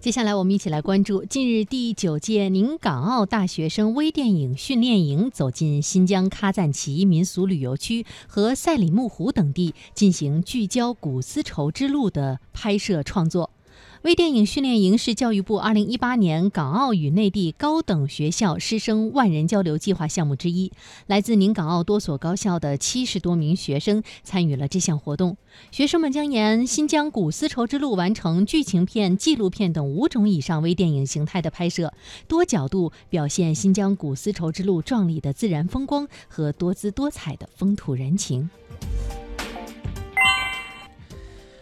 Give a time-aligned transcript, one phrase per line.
[0.00, 13.50] 接下来，我们一起来关注近日第九届宁港澳大学生微电影训练营走进新疆喀赞其民俗旅游区和赛里木湖等地，进行聚焦古丝绸之路的拍摄创作。
[14.02, 20.72] 微电影训练营是教育部2018年港澳与内地高等学校师生万人交流计划项目之一。
[21.06, 25.36] 来自宁港澳多所高校的七十多名学生参与了这项活动。
[25.70, 31.92] 学生们将沿新疆古丝绸之路完成剧情片、纪录片等五种以上微电影形态的拍摄，
[32.26, 38.50] 多角度表现新疆古丝绸之路壮丽的自然风光和多姿多彩的风土人情。